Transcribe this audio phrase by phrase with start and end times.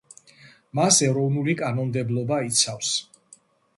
[0.79, 2.95] მას ეროვნული კანონმდებლობა იცავს.